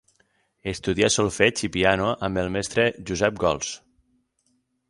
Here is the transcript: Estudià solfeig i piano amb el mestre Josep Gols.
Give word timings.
Estudià 0.71 1.09
solfeig 1.15 1.61
i 1.67 1.69
piano 1.77 2.09
amb 2.29 2.43
el 2.45 2.51
mestre 2.57 2.89
Josep 3.11 3.39
Gols. 3.45 3.73